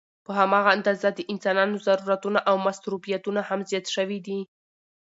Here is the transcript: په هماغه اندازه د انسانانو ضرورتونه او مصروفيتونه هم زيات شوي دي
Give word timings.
په 0.25 0.31
هماغه 0.39 0.69
اندازه 0.77 1.07
د 1.13 1.19
انسانانو 1.31 1.77
ضرورتونه 1.87 2.39
او 2.49 2.55
مصروفيتونه 2.67 3.41
هم 3.49 3.59
زيات 3.69 3.85
شوي 3.95 4.19
دي 4.27 4.39